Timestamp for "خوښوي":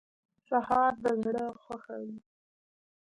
1.63-2.17